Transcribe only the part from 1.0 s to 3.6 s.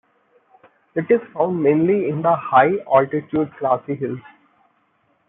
is found mainly in the high altitude